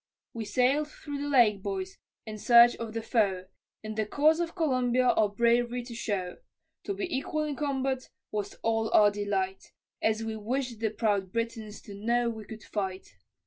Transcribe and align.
We 0.33 0.45
sailed 0.45 0.89
through 0.89 1.19
the 1.21 1.29
lake, 1.29 1.61
boys, 1.61 1.99
in 2.25 2.39
search 2.39 2.75
of 2.77 2.93
the 2.93 3.03
foe, 3.03 3.45
In 3.83 3.93
the 3.93 4.07
cause 4.07 4.39
of 4.39 4.55
Columbia 4.55 5.09
our 5.09 5.29
brav'ry 5.29 5.83
to 5.85 5.93
show, 5.93 6.37
To 6.85 6.95
be 6.95 7.15
equal 7.15 7.43
in 7.43 7.55
combat 7.55 8.09
was 8.31 8.55
all 8.63 8.89
our 8.95 9.11
delight, 9.11 9.73
As 10.01 10.23
we 10.23 10.35
wished 10.35 10.79
the 10.79 10.89
proud 10.89 11.31
Britons 11.31 11.83
to 11.83 11.93
know 11.93 12.31
we 12.31 12.45
could 12.45 12.63
fight. 12.63 13.09